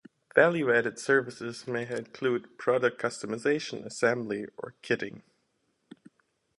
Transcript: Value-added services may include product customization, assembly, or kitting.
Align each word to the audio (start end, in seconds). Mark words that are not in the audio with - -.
Value-added 0.33 0.97
services 0.97 1.67
may 1.67 1.87
include 1.87 2.57
product 2.57 2.99
customization, 2.99 3.85
assembly, 3.85 4.47
or 4.57 4.73
kitting. 4.81 5.21